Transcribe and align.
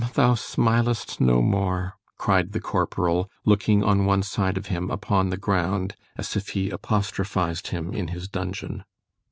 _thou 0.13 0.33
smilest 0.33 1.21
no 1.21 1.43
more, 1.43 1.93
cried 2.17 2.53
the 2.53 2.59
corporal, 2.59 3.29
looking 3.45 3.83
on 3.83 4.03
one 4.03 4.23
side 4.23 4.57
of 4.57 4.65
him 4.65 4.89
upon 4.89 5.29
the 5.29 5.37
ground, 5.37 5.95
as 6.17 6.35
if 6.35 6.49
he 6.53 6.71
apostrophised 6.71 7.67
him 7.67 7.93
in 7.93 8.07
his 8.07 8.27
dungeon. 8.27 8.83